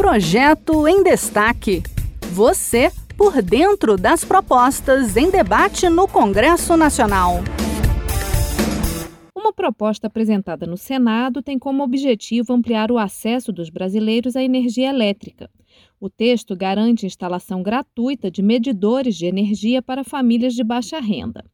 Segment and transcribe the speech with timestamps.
[0.00, 1.82] Projeto em Destaque.
[2.32, 7.34] Você por dentro das propostas em debate no Congresso Nacional.
[9.36, 14.88] Uma proposta apresentada no Senado tem como objetivo ampliar o acesso dos brasileiros à energia
[14.88, 15.50] elétrica.
[16.00, 21.44] O texto garante instalação gratuita de medidores de energia para famílias de baixa renda.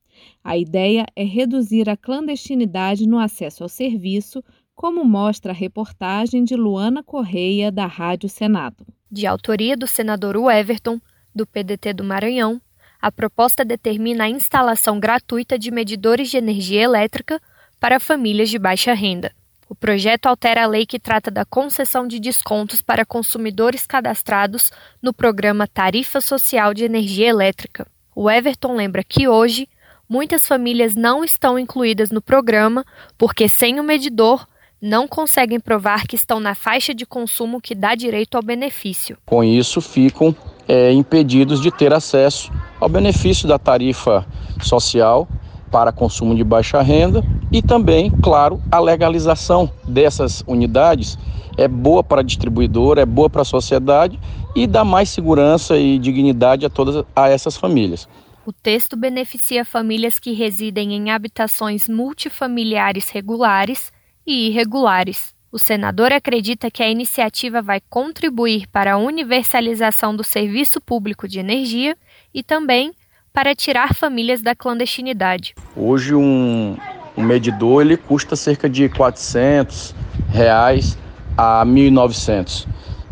[0.42, 4.40] A ideia é reduzir a clandestinidade no acesso ao serviço,
[4.76, 8.86] como mostra a reportagem de Luana Correia, da Rádio Senado.
[9.10, 11.00] De autoria do senador Everton,
[11.34, 12.60] do PDT do Maranhão,
[13.00, 17.40] a proposta determina a instalação gratuita de medidores de energia elétrica
[17.80, 19.32] para famílias de baixa renda.
[19.66, 24.70] O projeto altera a lei que trata da concessão de descontos para consumidores cadastrados
[25.00, 27.86] no programa Tarifa Social de Energia Elétrica.
[28.14, 29.68] O Everton lembra que hoje
[30.08, 32.84] muitas famílias não estão incluídas no programa
[33.16, 34.46] porque, sem o medidor,
[34.80, 39.16] não conseguem provar que estão na faixa de consumo que dá direito ao benefício.
[39.26, 40.34] Com isso, ficam
[40.68, 44.26] é, impedidos de ter acesso ao benefício da tarifa
[44.62, 45.28] social
[45.70, 51.18] para consumo de baixa renda e também, claro, a legalização dessas unidades
[51.56, 54.18] é boa para a distribuidora, é boa para a sociedade
[54.54, 58.08] e dá mais segurança e dignidade a todas a essas famílias.
[58.44, 63.90] O texto beneficia famílias que residem em habitações multifamiliares regulares
[64.26, 65.34] e irregulares.
[65.52, 71.38] O senador acredita que a iniciativa vai contribuir para a universalização do serviço público de
[71.38, 71.96] energia
[72.34, 72.92] e também
[73.32, 75.54] para tirar famílias da clandestinidade.
[75.76, 76.76] Hoje um,
[77.16, 79.94] um medidor ele custa cerca de 400
[80.28, 80.98] reais
[81.36, 82.66] a 1.900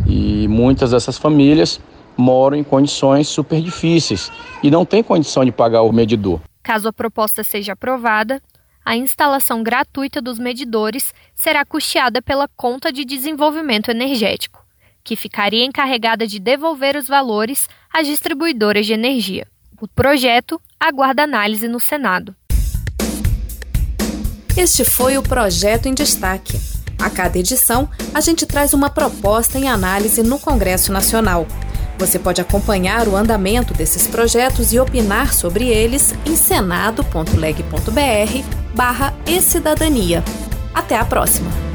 [0.07, 1.81] e muitas dessas famílias
[2.17, 4.31] moram em condições super difíceis
[4.63, 6.41] e não têm condição de pagar o medidor.
[6.63, 8.43] Caso a proposta seja aprovada,
[8.85, 14.65] a instalação gratuita dos medidores será custeada pela Conta de Desenvolvimento Energético,
[15.03, 19.47] que ficaria encarregada de devolver os valores às distribuidoras de energia.
[19.81, 22.35] O projeto aguarda análise no Senado.
[24.57, 26.59] Este foi o projeto em destaque.
[26.99, 31.47] A cada edição, a gente traz uma proposta em análise no Congresso Nacional.
[31.99, 39.41] Você pode acompanhar o andamento desses projetos e opinar sobre eles em senado.leg.br barra e
[39.41, 40.23] cidadania.
[40.75, 41.74] Até a próxima!